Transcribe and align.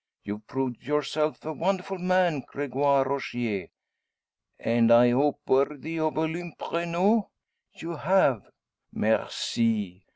You've 0.23 0.47
proved 0.47 0.81
yourself 0.81 1.45
a 1.45 1.53
wonderful 1.53 1.99
man, 1.99 2.41
Gregoire 2.47 3.05
Rogier." 3.07 3.67
"And 4.57 4.91
I 4.91 5.11
hope 5.11 5.41
worthy 5.45 5.99
of 5.99 6.17
Olympe 6.17 6.55
Renault?" 6.71 7.29
"You 7.75 7.97
have." 7.97 8.47
"Merci! 8.91 10.07